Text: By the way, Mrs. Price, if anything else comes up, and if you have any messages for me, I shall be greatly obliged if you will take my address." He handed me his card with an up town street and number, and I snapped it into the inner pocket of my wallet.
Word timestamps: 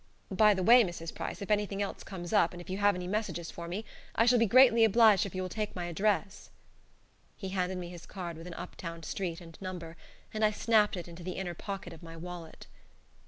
By 0.31 0.55
the 0.55 0.63
way, 0.63 0.83
Mrs. 0.83 1.13
Price, 1.13 1.43
if 1.43 1.51
anything 1.51 1.79
else 1.79 2.03
comes 2.03 2.33
up, 2.33 2.53
and 2.53 2.59
if 2.59 2.71
you 2.71 2.79
have 2.79 2.95
any 2.95 3.05
messages 3.05 3.51
for 3.51 3.67
me, 3.67 3.85
I 4.15 4.25
shall 4.25 4.39
be 4.39 4.47
greatly 4.47 4.83
obliged 4.83 5.27
if 5.27 5.35
you 5.35 5.43
will 5.43 5.47
take 5.47 5.75
my 5.75 5.85
address." 5.85 6.49
He 7.37 7.49
handed 7.49 7.77
me 7.77 7.89
his 7.89 8.07
card 8.07 8.35
with 8.35 8.47
an 8.47 8.55
up 8.55 8.75
town 8.77 9.03
street 9.03 9.39
and 9.41 9.61
number, 9.61 9.95
and 10.33 10.43
I 10.43 10.49
snapped 10.49 10.97
it 10.97 11.07
into 11.07 11.21
the 11.21 11.33
inner 11.33 11.53
pocket 11.53 11.93
of 11.93 12.01
my 12.01 12.17
wallet. 12.17 12.65